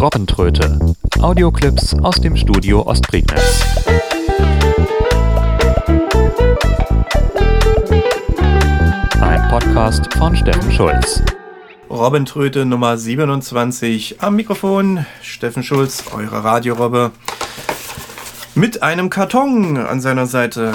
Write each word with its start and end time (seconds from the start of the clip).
Robbentröte. 0.00 0.78
Audioclips 1.20 1.92
aus 2.04 2.20
dem 2.20 2.36
Studio 2.36 2.86
Ostprignitz. 2.86 3.64
Ein 9.20 9.48
Podcast 9.50 10.14
von 10.14 10.36
Steffen 10.36 10.70
Schulz. 10.70 11.20
Robbentröte 11.90 12.64
Nummer 12.64 12.96
27 12.96 14.22
am 14.22 14.36
Mikrofon. 14.36 15.04
Steffen 15.20 15.64
Schulz, 15.64 16.04
eure 16.14 16.44
Radiorobbe. 16.44 17.10
Mit 18.54 18.84
einem 18.84 19.10
Karton 19.10 19.78
an 19.78 20.00
seiner 20.00 20.26
Seite. 20.26 20.70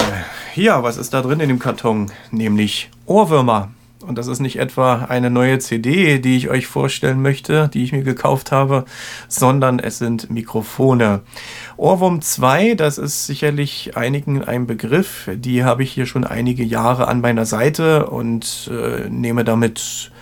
Ja, 0.54 0.82
was 0.82 0.98
ist 0.98 1.14
da 1.14 1.22
drin 1.22 1.40
in 1.40 1.48
dem 1.48 1.58
Karton? 1.58 2.12
Nämlich 2.30 2.90
Ohrwürmer. 3.06 3.70
Und 4.06 4.18
das 4.18 4.26
ist 4.26 4.40
nicht 4.40 4.58
etwa 4.58 5.06
eine 5.06 5.30
neue 5.30 5.58
CD, 5.58 6.18
die 6.18 6.36
ich 6.36 6.48
euch 6.48 6.66
vorstellen 6.66 7.22
möchte, 7.22 7.68
die 7.72 7.82
ich 7.82 7.92
mir 7.92 8.02
gekauft 8.02 8.52
habe, 8.52 8.84
sondern 9.28 9.78
es 9.78 9.98
sind 9.98 10.30
Mikrofone. 10.30 11.20
Ohrwurm 11.76 12.20
2, 12.20 12.74
das 12.74 12.98
ist 12.98 13.26
sicherlich 13.26 13.96
einigen 13.96 14.44
ein 14.44 14.66
Begriff. 14.66 15.30
Die 15.34 15.64
habe 15.64 15.82
ich 15.82 15.92
hier 15.92 16.06
schon 16.06 16.24
einige 16.24 16.64
Jahre 16.64 17.08
an 17.08 17.20
meiner 17.20 17.46
Seite 17.46 18.06
und 18.06 18.70
äh, 18.70 19.08
nehme 19.08 19.44
damit 19.44 20.12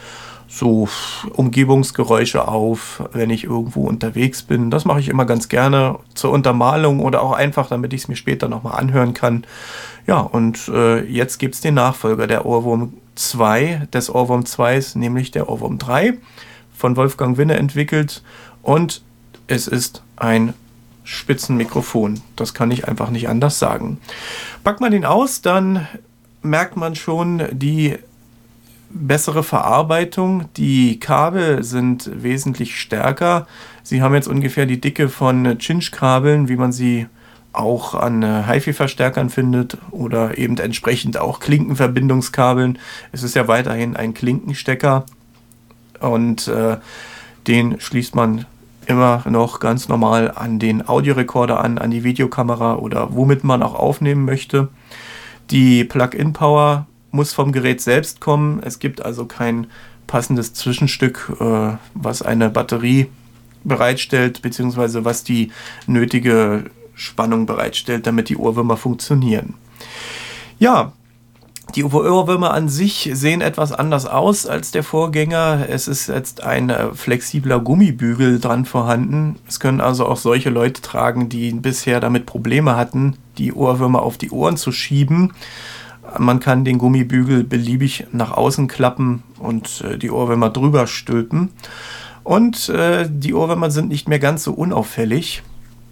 so 0.54 0.86
Umgebungsgeräusche 1.32 2.46
auf, 2.46 3.02
wenn 3.12 3.30
ich 3.30 3.44
irgendwo 3.44 3.86
unterwegs 3.86 4.42
bin. 4.42 4.70
Das 4.70 4.84
mache 4.84 5.00
ich 5.00 5.08
immer 5.08 5.24
ganz 5.24 5.48
gerne 5.48 5.98
zur 6.14 6.30
Untermalung 6.30 7.00
oder 7.00 7.22
auch 7.22 7.32
einfach, 7.32 7.68
damit 7.68 7.94
ich 7.94 8.02
es 8.02 8.08
mir 8.08 8.16
später 8.16 8.48
nochmal 8.48 8.78
anhören 8.78 9.14
kann. 9.14 9.44
Ja, 10.06 10.20
und 10.20 10.68
äh, 10.68 11.04
jetzt 11.04 11.38
gibt 11.38 11.54
es 11.54 11.62
den 11.62 11.74
Nachfolger 11.74 12.26
der 12.26 12.44
Ohrwurm 12.44 12.92
2, 13.14 13.88
des 13.94 14.14
Ohrwurm 14.14 14.44
2, 14.44 14.82
nämlich 14.94 15.30
der 15.30 15.48
Ohrwurm 15.48 15.78
3, 15.78 16.18
von 16.76 16.96
Wolfgang 16.96 17.38
Winne 17.38 17.56
entwickelt. 17.56 18.22
Und 18.60 19.02
es 19.46 19.66
ist 19.66 20.02
ein 20.16 20.52
Spitzenmikrofon. 21.04 22.20
Das 22.36 22.52
kann 22.52 22.70
ich 22.70 22.86
einfach 22.86 23.08
nicht 23.08 23.28
anders 23.28 23.58
sagen. 23.58 24.00
Packt 24.64 24.82
man 24.82 24.92
den 24.92 25.06
aus, 25.06 25.40
dann 25.40 25.86
merkt 26.42 26.76
man 26.76 26.94
schon 26.94 27.42
die 27.52 27.96
bessere 28.92 29.42
Verarbeitung. 29.42 30.46
Die 30.56 31.00
Kabel 31.00 31.62
sind 31.62 32.10
wesentlich 32.22 32.78
stärker. 32.78 33.46
Sie 33.82 34.02
haben 34.02 34.14
jetzt 34.14 34.28
ungefähr 34.28 34.66
die 34.66 34.80
Dicke 34.80 35.08
von 35.08 35.58
Cinch-Kabeln, 35.58 36.48
wie 36.48 36.56
man 36.56 36.72
sie 36.72 37.06
auch 37.52 37.94
an 37.94 38.22
äh, 38.22 38.44
HiFi-Verstärkern 38.46 39.30
findet 39.30 39.76
oder 39.90 40.38
eben 40.38 40.56
entsprechend 40.58 41.18
auch 41.18 41.40
Klinkenverbindungskabeln. 41.40 42.78
Es 43.12 43.22
ist 43.22 43.34
ja 43.34 43.48
weiterhin 43.48 43.96
ein 43.96 44.14
Klinkenstecker 44.14 45.04
und 46.00 46.48
äh, 46.48 46.78
den 47.46 47.80
schließt 47.80 48.14
man 48.14 48.46
immer 48.86 49.22
noch 49.28 49.60
ganz 49.60 49.88
normal 49.88 50.32
an 50.34 50.58
den 50.58 50.88
Audiorekorder 50.88 51.62
an, 51.62 51.78
an 51.78 51.90
die 51.90 52.04
Videokamera 52.04 52.76
oder 52.76 53.14
womit 53.14 53.44
man 53.44 53.62
auch 53.62 53.74
aufnehmen 53.74 54.24
möchte. 54.24 54.68
Die 55.50 55.84
Plug-in-Power 55.84 56.86
muss 57.12 57.32
vom 57.32 57.52
Gerät 57.52 57.80
selbst 57.80 58.20
kommen. 58.20 58.60
Es 58.64 58.78
gibt 58.78 59.04
also 59.04 59.26
kein 59.26 59.68
passendes 60.06 60.52
Zwischenstück, 60.54 61.32
äh, 61.40 61.76
was 61.94 62.22
eine 62.22 62.50
Batterie 62.50 63.08
bereitstellt, 63.64 64.42
beziehungsweise 64.42 65.04
was 65.04 65.22
die 65.22 65.52
nötige 65.86 66.64
Spannung 66.94 67.46
bereitstellt, 67.46 68.06
damit 68.06 68.28
die 68.28 68.36
Ohrwürmer 68.36 68.76
funktionieren. 68.76 69.54
Ja, 70.58 70.92
die 71.74 71.84
Ohrwürmer 71.84 72.52
an 72.52 72.68
sich 72.68 73.10
sehen 73.14 73.40
etwas 73.40 73.72
anders 73.72 74.04
aus 74.04 74.46
als 74.46 74.72
der 74.72 74.82
Vorgänger. 74.82 75.66
Es 75.70 75.88
ist 75.88 76.08
jetzt 76.08 76.42
ein 76.42 76.68
äh, 76.68 76.92
flexibler 76.92 77.60
Gummibügel 77.60 78.40
dran 78.40 78.66
vorhanden. 78.66 79.36
Es 79.48 79.58
können 79.58 79.80
also 79.80 80.06
auch 80.06 80.18
solche 80.18 80.50
Leute 80.50 80.82
tragen, 80.82 81.30
die 81.30 81.50
bisher 81.52 82.00
damit 82.00 82.26
Probleme 82.26 82.76
hatten, 82.76 83.16
die 83.38 83.54
Ohrwürmer 83.54 84.02
auf 84.02 84.18
die 84.18 84.30
Ohren 84.30 84.58
zu 84.58 84.70
schieben. 84.70 85.32
Man 86.18 86.40
kann 86.40 86.64
den 86.64 86.78
Gummibügel 86.78 87.44
beliebig 87.44 88.06
nach 88.12 88.32
außen 88.32 88.66
klappen 88.68 89.22
und 89.38 89.82
äh, 89.82 89.98
die 89.98 90.10
Ohrwürmer 90.10 90.50
drüber 90.50 90.86
stülpen. 90.86 91.50
Und 92.24 92.68
äh, 92.68 93.08
die 93.10 93.34
Ohrwürmer 93.34 93.70
sind 93.70 93.88
nicht 93.88 94.08
mehr 94.08 94.18
ganz 94.18 94.44
so 94.44 94.52
unauffällig. 94.52 95.42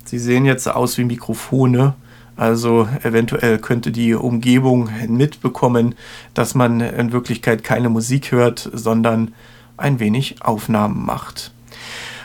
Sie 0.04 0.19
sehen 0.19 0.44
jetzt 0.44 0.66
aus 0.69 0.99
wie 0.99 1.04
Mikrofone. 1.04 1.94
Also 2.37 2.88
eventuell 3.03 3.59
könnte 3.59 3.93
die 3.93 4.15
Umgebung 4.15 4.88
mitbekommen, 5.09 5.94
dass 6.34 6.54
man 6.54 6.81
in 6.81 7.12
Wirklichkeit 7.12 7.62
keine 7.62 7.91
Musik 7.91 8.32
hört, 8.32 8.70
sondern 8.72 9.34
ein 9.76 10.00
wenig 10.00 10.43
Aufnahmen 10.43 11.04
macht. 11.04 11.53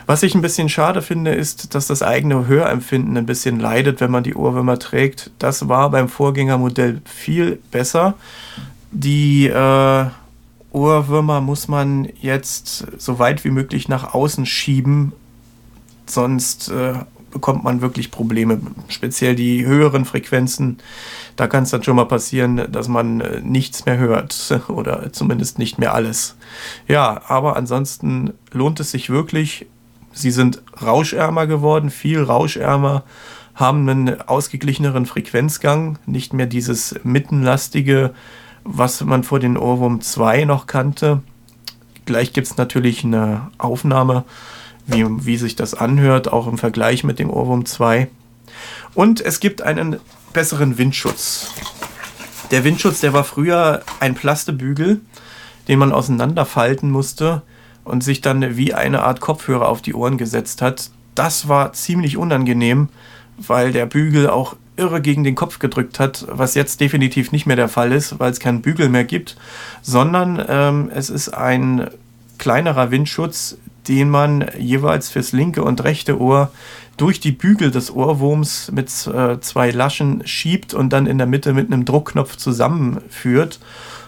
Was 0.06 0.22
ich 0.22 0.36
ein 0.36 0.42
bisschen 0.42 0.68
schade 0.68 1.02
finde, 1.02 1.34
ist, 1.34 1.74
dass 1.74 1.88
das 1.88 2.02
eigene 2.02 2.46
Hörempfinden 2.46 3.16
ein 3.16 3.26
bisschen 3.26 3.58
leidet, 3.58 4.00
wenn 4.00 4.12
man 4.12 4.22
die 4.22 4.36
Ohrwürmer 4.36 4.78
trägt. 4.78 5.32
Das 5.40 5.68
war 5.68 5.90
beim 5.90 6.08
Vorgängermodell 6.08 7.00
viel 7.04 7.58
besser. 7.72 8.14
Die 8.92 9.48
äh, 9.48 10.06
Ohrwürmer 10.70 11.40
muss 11.40 11.66
man 11.66 12.08
jetzt 12.20 12.86
so 12.98 13.18
weit 13.18 13.44
wie 13.44 13.50
möglich 13.50 13.88
nach 13.88 14.14
außen 14.14 14.46
schieben, 14.46 15.12
sonst 16.06 16.68
äh, 16.68 16.94
bekommt 17.32 17.64
man 17.64 17.80
wirklich 17.80 18.10
Probleme. 18.10 18.60
Speziell 18.88 19.34
die 19.34 19.66
höheren 19.66 20.04
Frequenzen, 20.04 20.78
da 21.34 21.48
kann 21.48 21.64
es 21.64 21.70
dann 21.70 21.82
schon 21.82 21.96
mal 21.96 22.06
passieren, 22.06 22.70
dass 22.70 22.88
man 22.88 23.20
äh, 23.20 23.40
nichts 23.40 23.86
mehr 23.86 23.98
hört 23.98 24.60
oder 24.68 25.12
zumindest 25.12 25.58
nicht 25.58 25.78
mehr 25.78 25.94
alles. 25.94 26.36
Ja, 26.86 27.22
aber 27.26 27.56
ansonsten 27.56 28.34
lohnt 28.52 28.78
es 28.78 28.92
sich 28.92 29.10
wirklich, 29.10 29.66
Sie 30.16 30.30
sind 30.30 30.62
rauschärmer 30.80 31.46
geworden, 31.46 31.90
viel 31.90 32.22
rauschärmer, 32.22 33.04
haben 33.54 33.86
einen 33.86 34.22
ausgeglicheneren 34.22 35.04
Frequenzgang, 35.04 35.98
nicht 36.06 36.32
mehr 36.32 36.46
dieses 36.46 36.94
mittenlastige, 37.04 38.14
was 38.64 39.02
man 39.02 39.24
vor 39.24 39.40
den 39.40 39.58
Ohrwurm 39.58 40.00
2 40.00 40.46
noch 40.46 40.66
kannte. 40.66 41.20
Gleich 42.06 42.32
gibt 42.32 42.46
es 42.46 42.56
natürlich 42.56 43.04
eine 43.04 43.50
Aufnahme, 43.58 44.24
wie, 44.86 45.04
wie 45.06 45.36
sich 45.36 45.54
das 45.54 45.74
anhört, 45.74 46.32
auch 46.32 46.46
im 46.46 46.56
Vergleich 46.56 47.04
mit 47.04 47.18
dem 47.18 47.28
Ohrwurm 47.28 47.66
2. 47.66 48.08
Und 48.94 49.20
es 49.20 49.38
gibt 49.38 49.60
einen 49.60 50.00
besseren 50.32 50.78
Windschutz. 50.78 51.52
Der 52.50 52.64
Windschutz, 52.64 53.00
der 53.00 53.12
war 53.12 53.24
früher 53.24 53.82
ein 54.00 54.14
Plastebügel, 54.14 55.02
den 55.68 55.78
man 55.78 55.92
auseinanderfalten 55.92 56.90
musste 56.90 57.42
und 57.86 58.02
sich 58.02 58.20
dann 58.20 58.56
wie 58.56 58.74
eine 58.74 59.02
Art 59.02 59.20
Kopfhörer 59.20 59.68
auf 59.68 59.80
die 59.80 59.94
Ohren 59.94 60.18
gesetzt 60.18 60.60
hat. 60.60 60.90
Das 61.14 61.48
war 61.48 61.72
ziemlich 61.72 62.16
unangenehm, 62.16 62.88
weil 63.38 63.72
der 63.72 63.86
Bügel 63.86 64.28
auch 64.28 64.56
irre 64.76 65.00
gegen 65.00 65.24
den 65.24 65.34
Kopf 65.34 65.58
gedrückt 65.58 65.98
hat, 65.98 66.26
was 66.28 66.54
jetzt 66.54 66.80
definitiv 66.80 67.32
nicht 67.32 67.46
mehr 67.46 67.56
der 67.56 67.68
Fall 67.68 67.92
ist, 67.92 68.18
weil 68.18 68.30
es 68.30 68.40
keinen 68.40 68.60
Bügel 68.60 68.88
mehr 68.88 69.04
gibt, 69.04 69.36
sondern 69.82 70.44
ähm, 70.48 70.90
es 70.92 71.08
ist 71.08 71.30
ein 71.30 71.88
kleinerer 72.38 72.90
Windschutz, 72.90 73.56
den 73.88 74.10
man 74.10 74.44
jeweils 74.58 75.08
fürs 75.08 75.32
linke 75.32 75.62
und 75.62 75.84
rechte 75.84 76.20
Ohr 76.20 76.50
durch 76.96 77.20
die 77.20 77.32
Bügel 77.32 77.70
des 77.70 77.94
Ohrwurms 77.94 78.72
mit 78.72 78.88
äh, 79.06 79.40
zwei 79.40 79.70
Laschen 79.70 80.26
schiebt 80.26 80.74
und 80.74 80.92
dann 80.92 81.06
in 81.06 81.18
der 81.18 81.26
Mitte 81.26 81.52
mit 81.52 81.72
einem 81.72 81.84
Druckknopf 81.84 82.36
zusammenführt 82.36 83.60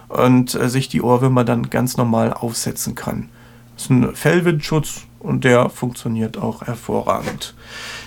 und 0.09 0.55
äh, 0.55 0.69
sich 0.69 0.89
die 0.89 1.01
Ohrwürmer 1.01 1.45
dann 1.45 1.71
ganz 1.71 1.97
normal 1.97 2.33
aufsetzen 2.33 2.95
kann. 2.95 3.29
Ist 3.79 3.91
ein 3.91 4.13
Fellwindschutz 4.13 5.07
und 5.21 5.45
der 5.45 5.71
funktioniert 5.71 6.37
auch 6.37 6.63
hervorragend. 6.63 7.55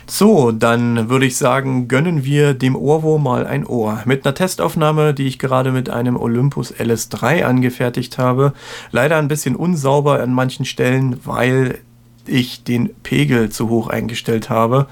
So, 0.06 0.52
dann 0.52 1.10
würde 1.10 1.26
ich 1.26 1.38
sagen, 1.38 1.88
gönnen 1.88 2.26
wir 2.26 2.54
dem 2.54 2.76
Ohrwurm 2.76 3.24
mal 3.24 3.48
ein 3.48 3.66
Ohr. 3.66 4.02
Mit 4.04 4.26
einer 4.26 4.36
Testaufnahme, 4.36 5.14
die 5.14 5.28
ich 5.28 5.40
gerade 5.40 5.72
mit 5.72 5.90
einem 5.90 6.18
Olympus 6.18 6.74
LS3 6.74 7.44
angefertigt 7.46 8.18
habe. 8.18 8.52
Leider 8.92 9.16
ein 9.16 9.30
bisschen 9.30 9.56
unsauber 9.56 10.22
an 10.22 10.34
manchen 10.34 10.66
Stellen, 10.66 11.22
weil 11.24 11.80
ich 12.28 12.66
den 12.66 12.94
Pegel 13.02 13.50
zu 13.50 13.70
hoch 13.70 13.88
eingestellt 13.88 14.50
habe. 14.50 14.88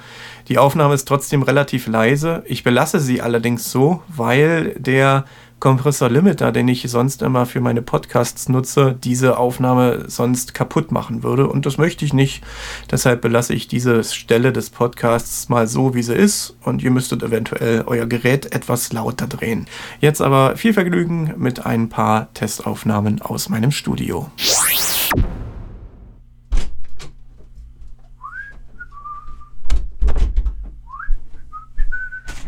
Die 0.48 0.58
Aufnahme 0.58 0.94
ist 0.94 1.10
trotzdem 1.10 1.44
relativ 1.44 1.88
leise. 1.88 2.42
Ich 2.46 2.64
belasse 2.64 3.02
sie 3.02 3.22
allerdings 3.22 3.70
so, 3.70 4.02
weil 4.08 4.76
der 4.80 5.26
Kompressor 5.60 6.10
Limiter, 6.10 6.52
den 6.52 6.68
ich 6.70 6.90
sonst 6.90 7.22
immer 7.22 7.46
für 7.46 7.60
meine 7.60 7.82
Podcasts 7.82 8.48
nutze, 8.48 8.98
diese 9.04 9.38
Aufnahme 9.38 10.06
sonst 10.08 10.54
kaputt 10.54 10.92
machen 10.92 11.22
würde. 11.22 11.48
Und 11.48 11.66
das 11.66 11.78
möchte 11.78 12.06
ich 12.06 12.14
nicht. 12.14 12.44
Deshalb 12.90 13.22
belasse 13.22 13.54
ich 13.54 13.68
diese 13.68 14.04
Stelle 14.04 14.54
des 14.54 14.70
Podcasts 14.70 15.50
mal 15.50 15.68
so, 15.68 15.94
wie 15.96 16.04
sie 16.04 16.16
ist. 16.16 16.56
Und 16.64 16.82
ihr 16.82 16.92
müsstet 16.92 17.24
eventuell 17.24 17.84
euer 17.86 18.06
Gerät 18.06 18.54
etwas 18.54 18.94
lauter 18.94 19.28
drehen. 19.28 19.68
Jetzt 20.00 20.22
aber 20.22 20.56
viel 20.56 20.74
Vergnügen 20.74 21.34
mit 21.38 21.66
ein 21.66 21.90
paar 21.90 22.34
Testaufnahmen 22.34 23.22
aus 23.22 23.50
meinem 23.50 23.72
Studio. 23.72 24.32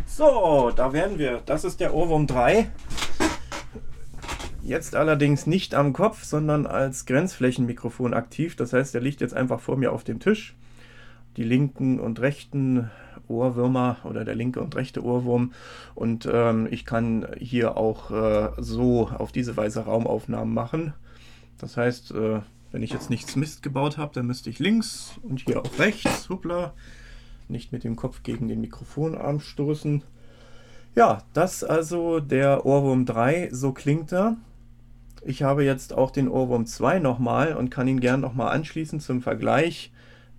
So, 0.05 0.71
da 0.75 0.93
wären 0.93 1.17
wir. 1.17 1.41
Das 1.45 1.63
ist 1.63 1.79
der 1.79 1.95
Ohrwurm 1.95 2.27
3. 2.27 2.69
Jetzt 4.71 4.95
allerdings 4.95 5.47
nicht 5.47 5.75
am 5.75 5.91
Kopf, 5.91 6.23
sondern 6.23 6.65
als 6.65 7.05
Grenzflächenmikrofon 7.05 8.13
aktiv. 8.13 8.55
Das 8.55 8.71
heißt, 8.71 8.93
der 8.93 9.01
liegt 9.01 9.19
jetzt 9.19 9.33
einfach 9.33 9.59
vor 9.59 9.75
mir 9.75 9.91
auf 9.91 10.05
dem 10.05 10.21
Tisch. 10.21 10.55
die 11.35 11.43
linken 11.43 11.99
und 11.99 12.21
rechten 12.21 12.89
Ohrwürmer 13.27 13.97
oder 14.05 14.23
der 14.23 14.35
linke 14.35 14.61
und 14.61 14.73
rechte 14.77 15.03
Ohrwurm. 15.03 15.51
Und 15.93 16.25
ähm, 16.31 16.69
ich 16.71 16.85
kann 16.85 17.27
hier 17.37 17.75
auch 17.75 18.11
äh, 18.11 18.51
so 18.59 19.09
auf 19.09 19.33
diese 19.33 19.57
Weise 19.57 19.81
Raumaufnahmen 19.81 20.53
machen. 20.53 20.93
Das 21.57 21.75
heißt, 21.75 22.11
äh, 22.11 22.39
wenn 22.71 22.81
ich 22.81 22.93
jetzt 22.93 23.09
nichts 23.09 23.35
Mist 23.35 23.63
gebaut 23.63 23.97
habe, 23.97 24.13
dann 24.13 24.25
müsste 24.25 24.49
ich 24.49 24.59
links 24.59 25.19
und 25.21 25.41
hier 25.41 25.59
auch 25.59 25.79
rechts, 25.79 26.29
hoppla, 26.29 26.73
nicht 27.49 27.73
mit 27.73 27.83
dem 27.83 27.97
Kopf 27.97 28.23
gegen 28.23 28.47
den 28.47 28.61
Mikrofonarm 28.61 29.41
stoßen. 29.41 30.01
Ja, 30.95 31.23
das 31.33 31.61
also 31.65 32.21
der 32.21 32.65
Ohrwurm 32.65 33.05
3, 33.05 33.49
so 33.51 33.73
klingt 33.73 34.13
er. 34.13 34.37
Ich 35.23 35.43
habe 35.43 35.63
jetzt 35.63 35.93
auch 35.93 36.09
den 36.09 36.27
Ohrwurm 36.27 36.65
2 36.65 36.97
nochmal 36.97 37.55
und 37.55 37.69
kann 37.69 37.87
ihn 37.87 37.99
gern 37.99 38.21
nochmal 38.21 38.55
anschließen 38.55 38.99
zum 38.99 39.21
Vergleich. 39.21 39.91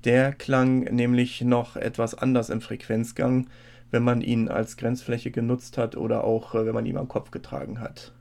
Der 0.05 0.33
klang 0.33 0.81
nämlich 0.81 1.41
noch 1.43 1.77
etwas 1.77 2.17
anders 2.17 2.51
im 2.51 2.61
Frequenzgang, 2.61 3.47
wenn 3.93 4.03
man 4.03 4.23
ihn 4.23 4.49
als 4.49 4.77
Grenzfläche 4.77 5.31
genutzt 5.31 5.79
hat 5.79 5.97
oder 5.97 6.25
auch 6.25 6.57
äh, 6.57 6.67
wenn 6.67 6.75
man 6.75 6.87
ihn 6.87 6.97
am 6.97 7.07
Kopf 7.07 7.31
getragen 7.31 7.79
hat. 7.79 8.13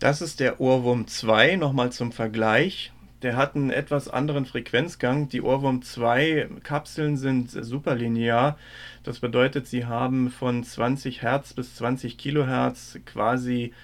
Das 0.00 0.20
ist 0.20 0.40
der 0.40 0.60
Ohrwurm 0.60 1.06
2, 1.06 1.54
nochmal 1.56 1.92
zum 1.92 2.10
Vergleich. 2.10 2.92
Der 3.22 3.36
hat 3.36 3.54
einen 3.54 3.70
etwas 3.70 4.08
anderen 4.08 4.46
Frequenzgang. 4.46 5.28
Die 5.28 5.42
Ohrwurm 5.42 5.82
2 5.82 6.48
Kapseln 6.64 7.16
sind 7.16 7.50
superlinear. 7.50 8.58
Das 9.04 9.20
bedeutet, 9.20 9.68
sie 9.68 9.84
haben 9.84 10.30
von 10.30 10.64
20 10.64 11.22
Hertz 11.22 11.52
bis 11.52 11.76
20 11.76 12.18
Kilohertz 12.18 12.98
quasi 13.04 13.74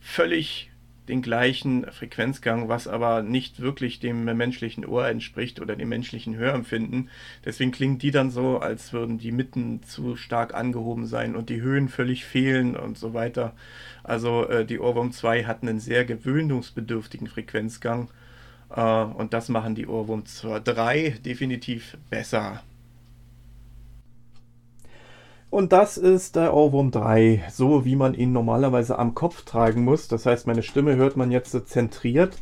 völlig 0.00 0.70
den 1.08 1.22
gleichen 1.22 1.84
Frequenzgang, 1.92 2.68
was 2.68 2.88
aber 2.88 3.22
nicht 3.22 3.60
wirklich 3.60 4.00
dem 4.00 4.24
menschlichen 4.24 4.86
Ohr 4.86 5.06
entspricht 5.08 5.60
oder 5.60 5.76
dem 5.76 5.88
menschlichen 5.88 6.36
Hörempfinden. 6.36 7.10
Deswegen 7.44 7.72
klingen 7.72 7.98
die 7.98 8.10
dann 8.10 8.30
so, 8.30 8.58
als 8.58 8.92
würden 8.92 9.18
die 9.18 9.32
Mitten 9.32 9.82
zu 9.82 10.16
stark 10.16 10.54
angehoben 10.54 11.06
sein 11.06 11.36
und 11.36 11.50
die 11.50 11.60
Höhen 11.60 11.88
völlig 11.88 12.24
fehlen 12.24 12.76
und 12.76 12.96
so 12.96 13.12
weiter. 13.14 13.54
Also 14.02 14.48
äh, 14.48 14.64
die 14.64 14.78
Ohrwurm 14.78 15.12
2 15.12 15.44
hatten 15.44 15.68
einen 15.68 15.80
sehr 15.80 16.04
gewöhnungsbedürftigen 16.04 17.26
Frequenzgang 17.26 18.08
äh, 18.74 18.80
und 18.80 19.34
das 19.34 19.48
machen 19.48 19.74
die 19.74 19.86
Ohrwurm 19.86 20.24
3 20.24 21.18
definitiv 21.24 21.96
besser. 22.10 22.62
Und 25.54 25.72
das 25.72 25.98
ist 25.98 26.34
der 26.34 26.52
Ohrwurm 26.52 26.90
3, 26.90 27.44
so 27.48 27.84
wie 27.84 27.94
man 27.94 28.14
ihn 28.14 28.32
normalerweise 28.32 28.98
am 28.98 29.14
Kopf 29.14 29.44
tragen 29.44 29.84
muss. 29.84 30.08
Das 30.08 30.26
heißt, 30.26 30.48
meine 30.48 30.64
Stimme 30.64 30.96
hört 30.96 31.16
man 31.16 31.30
jetzt 31.30 31.68
zentriert, 31.68 32.38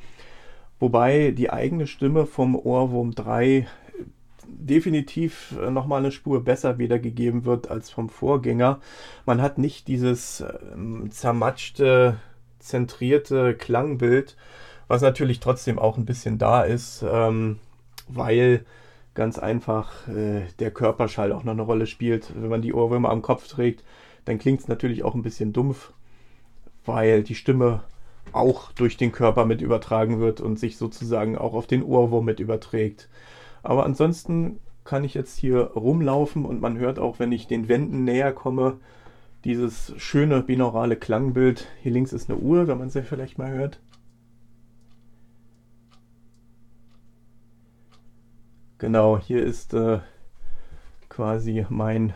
wobei 0.81 1.31
die 1.33 1.51
eigene 1.51 1.87
Stimme 1.87 2.25
vom 2.25 2.57
Ohrwurm 2.57 3.15
3 3.15 3.67
definitiv 4.47 5.55
nochmal 5.69 5.99
eine 5.99 6.11
Spur 6.11 6.43
besser 6.43 6.79
wiedergegeben 6.79 7.45
wird 7.45 7.71
als 7.71 7.91
vom 7.91 8.09
Vorgänger. 8.09 8.81
Man 9.27 9.43
hat 9.43 9.59
nicht 9.59 9.89
dieses 9.89 10.43
ähm, 10.73 11.11
zermatschte, 11.11 12.17
zentrierte 12.61 13.55
Klangbild, 13.55 14.39
was 14.89 15.03
natürlich 15.03 15.39
trotzdem 15.39 15.79
auch 15.79 15.99
ein 15.99 16.07
bisschen 16.07 16.39
da 16.39 16.63
ist, 16.63 17.05
ähm, 17.07 17.59
weil 18.09 18.65
ganz 19.15 19.39
einfach 19.39 20.09
äh, 20.09 20.43
der 20.59 20.71
Körperschall 20.71 21.33
auch 21.33 21.45
noch 21.45 21.53
eine 21.53 21.63
Rolle 21.63 21.87
spielt. 21.87 22.33
Wenn 22.35 22.51
man 22.51 22.63
die 22.63 22.73
Ohrwürmer 22.73 23.11
am 23.11 23.23
Kopf 23.23 23.49
trägt, 23.49 23.85
dann 24.25 24.39
klingt 24.39 24.61
es 24.61 24.69
natürlich 24.69 25.03
auch 25.03 25.15
ein 25.15 25.23
bisschen 25.23 25.53
dumpf, 25.53 25.93
weil 26.85 27.23
die 27.23 27.35
Stimme 27.35 27.83
auch 28.33 28.73
durch 28.73 28.97
den 28.97 29.13
Körper 29.13 29.45
mit 29.45 29.61
übertragen 29.61 30.21
wird 30.21 30.41
und 30.41 30.59
sich 30.59 30.77
sozusagen 30.77 31.37
auch 31.37 31.55
auf 31.55 31.67
den 31.67 31.83
Ohrwurm 31.83 32.25
mit 32.25 32.41
überträgt. 32.41 33.09
Aber 33.63 33.85
ansonsten 33.85 34.59
kann 34.85 35.05
ich 35.05 35.15
jetzt 35.15 35.39
hier 35.39 35.61
rumlaufen 35.61 36.45
und 36.45 36.61
man 36.61 36.79
hört 36.79 36.99
auch, 36.99 37.19
wenn 37.19 37.33
ich 37.33 37.47
den 37.47 37.69
Wänden 37.69 38.05
näher 38.05 38.33
komme, 38.33 38.79
dieses 39.45 39.93
schöne 39.97 40.43
binaurale 40.43 40.97
Klangbild. 40.97 41.69
Hier 41.83 41.93
links 41.93 42.13
ist 42.13 42.31
eine 42.31 42.39
Uhr, 42.39 42.69
wenn 42.69 42.79
man 42.79 42.91
sie 42.91 43.03
vielleicht 43.03 43.39
mal 43.39 43.51
hört. 43.51 43.81
Genau, 48.83 49.17
hier 49.17 49.45
ist 49.45 49.75
äh, 49.75 50.01
quasi 51.09 51.65
mein 51.69 52.15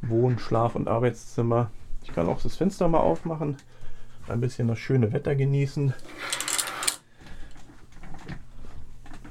Wohn-, 0.00 0.40
Schlaf- 0.40 0.74
und 0.74 0.88
Arbeitszimmer. 0.88 1.70
Ich 2.02 2.12
kann 2.12 2.28
auch 2.28 2.42
das 2.42 2.56
Fenster 2.56 2.88
mal 2.88 2.98
aufmachen, 2.98 3.58
ein 4.26 4.40
bisschen 4.40 4.66
das 4.66 4.80
schöne 4.80 5.12
Wetter 5.12 5.36
genießen. 5.36 5.94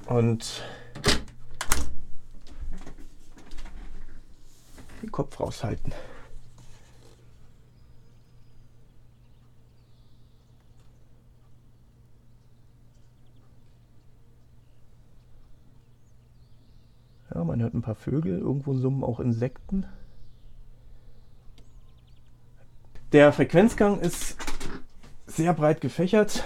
Und 0.06 0.64
den 5.02 5.12
Kopf 5.12 5.38
raushalten. 5.38 5.92
Ein 17.82 17.84
paar 17.84 17.96
Vögel, 17.96 18.38
irgendwo 18.38 18.74
summen 18.76 19.04
auch 19.04 19.20
Insekten. 19.20 19.86
Der 23.12 23.34
Frequenzgang 23.34 24.00
ist 24.00 24.38
sehr 25.26 25.54
breit 25.54 25.82
gefächert. 25.82 26.44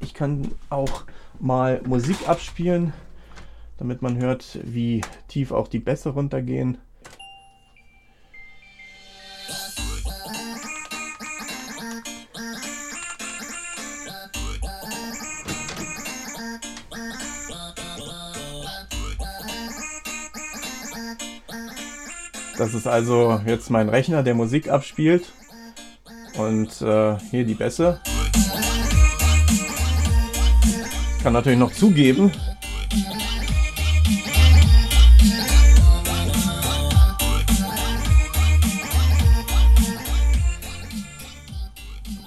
Ich 0.00 0.14
kann 0.14 0.50
auch 0.70 1.04
mal 1.38 1.82
Musik 1.84 2.28
abspielen, 2.28 2.92
damit 3.76 4.00
man 4.02 4.16
hört, 4.16 4.58
wie 4.64 5.02
tief 5.28 5.52
auch 5.52 5.68
die 5.68 5.78
Bässe 5.78 6.10
runtergehen. 6.10 6.78
Das 22.60 22.74
ist 22.74 22.86
also 22.86 23.40
jetzt 23.46 23.70
mein 23.70 23.88
Rechner, 23.88 24.22
der 24.22 24.34
Musik 24.34 24.68
abspielt. 24.68 25.32
Und 26.36 26.82
äh, 26.82 27.16
hier 27.30 27.46
die 27.46 27.54
Bässe. 27.54 28.02
Kann 31.22 31.32
natürlich 31.32 31.58
noch 31.58 31.72
zugeben. 31.72 32.30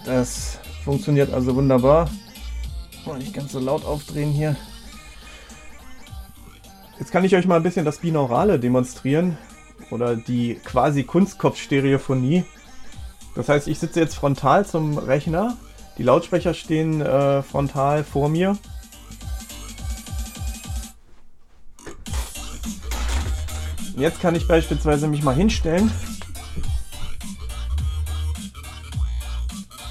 Das 0.04 0.58
funktioniert 0.84 1.32
also 1.32 1.56
wunderbar. 1.56 2.10
Mal 3.06 3.20
nicht 3.20 3.36
ganz 3.36 3.52
so 3.52 3.60
laut 3.60 3.86
aufdrehen 3.86 4.32
hier. 4.32 4.56
Jetzt 6.98 7.12
kann 7.12 7.24
ich 7.24 7.36
euch 7.36 7.46
mal 7.46 7.58
ein 7.58 7.64
bisschen 7.64 7.86
das 7.86 8.00
Binaurale 8.00 8.60
demonstrieren 8.60 9.38
oder 9.94 10.16
die 10.16 10.56
quasi 10.56 11.04
Kunstkopfstereophonie. 11.04 12.44
Das 13.36 13.48
heißt, 13.48 13.68
ich 13.68 13.80
sitze 13.80 14.00
jetzt 14.00 14.16
frontal 14.16 14.66
zum 14.66 14.98
Rechner, 14.98 15.58
die 15.98 16.04
Lautsprecher 16.04 16.54
stehen 16.54 17.02
äh, 17.02 17.44
frontal 17.44 18.04
vor 18.04 18.28
mir. 18.30 18.58
Jetzt 23.96 24.20
kann 24.20 24.36
ich 24.36 24.48
beispielsweise 24.48 25.08
mich 25.08 25.22
mal 25.22 25.36
hinstellen, 25.36 25.92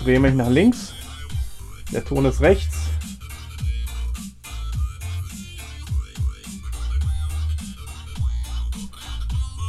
drehe 0.03 0.19
mich 0.19 0.35
nach 0.35 0.51
links, 0.51 0.93
der 1.93 2.05
Ton 2.05 2.25
ist 2.25 2.41
rechts 2.41 2.82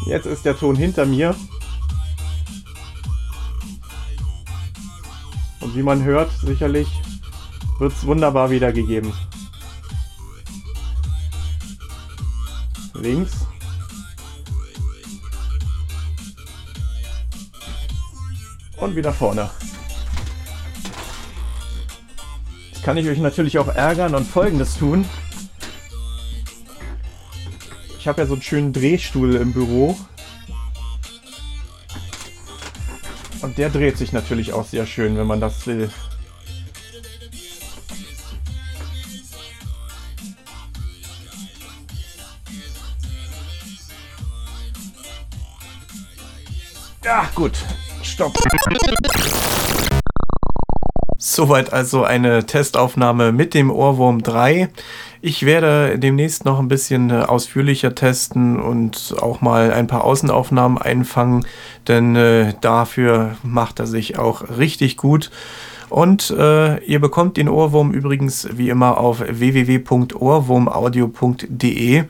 Jetzt 0.05 0.25
ist 0.25 0.43
der 0.45 0.57
Ton 0.57 0.75
hinter 0.75 1.05
mir. 1.05 1.35
Und 5.61 5.75
wie 5.75 5.83
man 5.83 6.03
hört, 6.03 6.31
sicherlich 6.41 6.87
wird 7.79 7.93
es 7.93 8.05
wunderbar 8.05 8.49
wiedergegeben. 8.51 9.13
Links. 12.93 13.47
Und 18.77 18.95
wieder 18.95 19.13
vorne. 19.13 19.49
Jetzt 22.71 22.83
kann 22.83 22.97
ich 22.97 23.07
euch 23.07 23.19
natürlich 23.19 23.57
auch 23.57 23.69
ärgern 23.69 24.15
und 24.15 24.27
folgendes 24.27 24.77
tun. 24.77 25.05
Ich 28.03 28.07
habe 28.09 28.19
ja 28.19 28.27
so 28.27 28.33
einen 28.33 28.41
schönen 28.41 28.73
Drehstuhl 28.73 29.35
im 29.35 29.53
Büro. 29.53 29.97
Und 33.41 33.57
der 33.57 33.69
dreht 33.69 33.97
sich 33.97 34.11
natürlich 34.11 34.51
auch 34.51 34.65
sehr 34.65 34.85
schön, 34.85 35.15
wenn 35.15 35.25
man 35.25 35.39
das 35.39 35.65
will. 35.67 35.89
Ja, 47.05 47.29
gut. 47.33 47.53
Stopp. 48.01 48.37
Soweit 51.17 51.71
also 51.71 52.03
eine 52.03 52.45
Testaufnahme 52.45 53.31
mit 53.31 53.53
dem 53.53 53.71
Ohrwurm 53.71 54.21
3. 54.23 54.69
Ich 55.25 55.45
werde 55.45 55.97
demnächst 55.97 56.43
noch 56.43 56.59
ein 56.59 56.67
bisschen 56.67 57.09
äh, 57.09 57.13
ausführlicher 57.13 57.95
testen 57.95 58.59
und 58.59 59.15
auch 59.21 59.39
mal 59.39 59.71
ein 59.71 59.87
paar 59.87 60.03
Außenaufnahmen 60.03 60.77
einfangen, 60.77 61.45
denn 61.87 62.17
äh, 62.17 62.55
dafür 62.59 63.37
macht 63.41 63.79
er 63.79 63.87
sich 63.87 64.19
auch 64.19 64.57
richtig 64.57 64.97
gut. 64.97 65.31
Und 65.87 66.29
äh, 66.31 66.83
ihr 66.83 66.99
bekommt 66.99 67.37
den 67.37 67.47
Ohrwurm 67.47 67.93
übrigens 67.93 68.49
wie 68.51 68.67
immer 68.67 68.97
auf 68.97 69.23
www.ohrwurmaudio.de. 69.25 72.03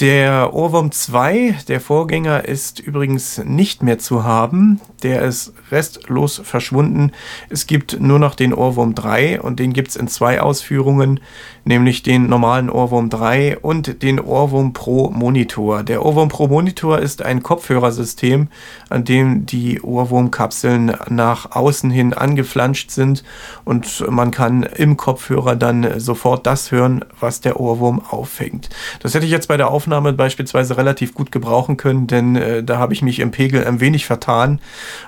Der 0.00 0.54
Ohrwurm 0.54 0.92
2, 0.92 1.56
der 1.66 1.80
Vorgänger, 1.80 2.44
ist 2.44 2.78
übrigens 2.78 3.38
nicht 3.44 3.82
mehr 3.82 3.98
zu 3.98 4.22
haben. 4.22 4.80
Der 5.02 5.22
ist 5.22 5.52
restlos 5.72 6.40
verschwunden. 6.44 7.10
Es 7.50 7.66
gibt 7.66 8.00
nur 8.00 8.20
noch 8.20 8.36
den 8.36 8.54
Ohrwurm 8.54 8.94
3 8.94 9.40
und 9.40 9.58
den 9.58 9.72
gibt 9.72 9.88
es 9.88 9.96
in 9.96 10.06
zwei 10.06 10.40
Ausführungen, 10.40 11.18
nämlich 11.64 12.04
den 12.04 12.28
normalen 12.28 12.70
Ohrwurm 12.70 13.10
3 13.10 13.58
und 13.58 14.02
den 14.04 14.20
Ohrwurm 14.20 14.72
Pro 14.72 15.10
Monitor. 15.10 15.82
Der 15.82 16.04
Ohrwurm 16.04 16.28
Pro 16.28 16.46
Monitor 16.46 17.00
ist 17.00 17.22
ein 17.22 17.42
Kopfhörersystem, 17.42 18.48
an 18.90 19.04
dem 19.04 19.46
die 19.46 19.80
Ohrwurmkapseln 19.80 20.96
nach 21.08 21.50
außen 21.56 21.90
hin 21.90 22.14
angeflanscht 22.14 22.92
sind 22.92 23.24
und 23.64 24.04
man 24.08 24.30
kann 24.30 24.62
im 24.62 24.96
Kopfhörer 24.96 25.56
dann 25.56 25.98
sofort 25.98 26.46
das 26.46 26.70
hören, 26.70 27.04
was 27.18 27.40
der 27.40 27.58
Ohrwurm 27.58 28.00
auffängt. 28.08 28.68
Das 29.00 29.14
hätte 29.14 29.26
ich 29.26 29.32
jetzt 29.32 29.48
bei 29.48 29.56
der 29.56 29.70
Aufnahme 29.70 29.87
Aufnahme 29.88 30.12
beispielsweise 30.12 30.76
relativ 30.76 31.14
gut 31.14 31.32
gebrauchen 31.32 31.78
können, 31.78 32.06
denn 32.06 32.36
äh, 32.36 32.62
da 32.62 32.76
habe 32.76 32.92
ich 32.92 33.00
mich 33.00 33.20
im 33.20 33.30
Pegel 33.30 33.64
ein 33.64 33.80
wenig 33.80 34.04
vertan. 34.04 34.60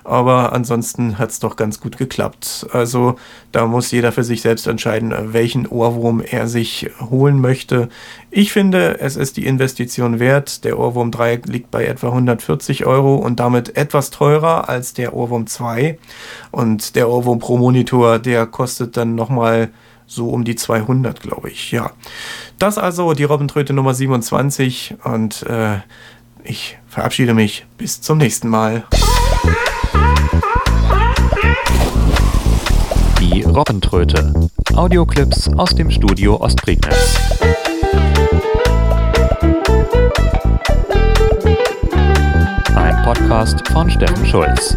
Aber 0.04 0.54
ansonsten 0.54 1.18
hat 1.18 1.28
es 1.28 1.38
doch 1.38 1.56
ganz 1.56 1.80
gut 1.80 1.99
geklappt. 1.99 2.66
Also 2.72 3.16
da 3.52 3.66
muss 3.66 3.90
jeder 3.90 4.10
für 4.10 4.25
sich 4.25 4.40
selbst 4.40 4.66
entscheiden, 4.66 5.12
welchen 5.34 5.66
Ohrwurm 5.66 6.22
er 6.22 6.49
sich 6.49 6.88
holen 6.99 7.42
möchte. 7.42 7.90
Ich 8.30 8.52
finde, 8.52 9.00
es 9.00 9.16
ist 9.16 9.37
die 9.37 9.44
Investition 9.44 10.18
wert. 10.18 10.64
Der 10.64 10.78
Ohrwurm 10.78 11.10
3 11.10 11.42
liegt 11.44 11.70
bei 11.70 11.84
etwa 11.84 12.06
140 12.06 12.87
Euro 12.87 13.16
und 13.16 13.38
damit 13.38 13.76
etwas 13.76 14.08
teurer 14.08 14.70
als 14.70 14.94
der 14.94 15.12
Ohrwurm 15.12 15.46
2. 15.46 15.99
Und 16.52 16.96
der 16.96 17.10
Ohrwurm 17.10 17.38
Pro 17.38 17.58
Monitor, 17.58 18.18
der 18.18 18.46
kostet 18.46 18.96
dann 18.96 19.14
nochmal 19.14 19.68
so 20.10 20.30
um 20.30 20.44
die 20.44 20.56
200, 20.56 21.20
glaube 21.20 21.50
ich. 21.50 21.70
Ja, 21.70 21.92
das 22.61 22.79
also 22.79 23.14
die 23.14 23.25
Robbentröte 23.25 23.73
Nummer 23.73 23.95
27 23.95 24.97
und 25.05 25.43
äh, 25.45 25.79
ich 26.45 26.79
verabschiede 26.87 27.35
mich. 27.35 27.67
Bis 27.79 28.00
zum 28.00 28.19
nächsten 28.19 28.49
Mal. 28.49 28.85
Die 33.21 33.43
Robbentröte. 33.43 34.33
Audioclips 34.75 35.49
aus 35.57 35.71
dem 35.71 35.90
Studio 35.90 36.40
Ostprignitz. 36.40 37.19
Ein 42.75 43.02
Podcast 43.05 43.67
von 43.69 43.90
Steffen 43.90 44.26
Schulz. 44.26 44.76